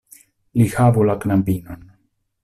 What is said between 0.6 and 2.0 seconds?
havu la knabinon."